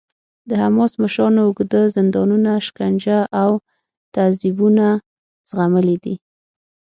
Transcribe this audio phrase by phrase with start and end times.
[0.49, 3.51] د حماس مشرانو اوږده زندانونه، شکنجه او
[4.15, 4.87] تعذیبونه
[5.49, 6.15] زغملي دي.